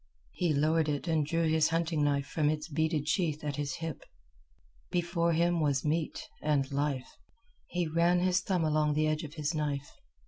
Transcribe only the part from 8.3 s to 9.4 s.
thumb along the edge of